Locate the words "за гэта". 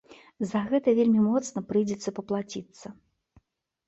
0.51-0.93